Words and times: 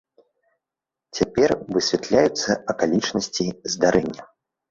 Цяпер 1.17 1.49
высвятляюцца 1.75 2.51
акалічнасці 2.75 3.45
здарэння. 3.75 4.23